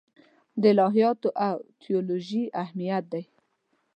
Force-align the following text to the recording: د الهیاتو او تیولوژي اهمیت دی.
د 0.61 0.63
الهیاتو 0.73 1.29
او 1.47 1.57
تیولوژي 1.81 2.43
اهمیت 2.63 3.03
دی. 3.13 3.23